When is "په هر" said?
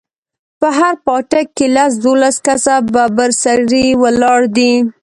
0.59-0.93